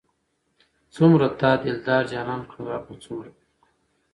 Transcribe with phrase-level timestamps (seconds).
[0.95, 3.31] څومره تا دلدار جانان کړم رب څومره